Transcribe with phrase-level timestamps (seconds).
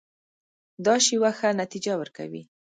[0.85, 2.43] دا شیوه ښه نتیجه ورکوي.